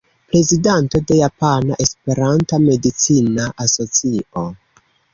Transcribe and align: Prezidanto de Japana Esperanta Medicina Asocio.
Prezidanto 0.35 1.01
de 1.11 1.17
Japana 1.25 1.77
Esperanta 1.87 2.61
Medicina 2.67 3.49
Asocio. 3.67 4.51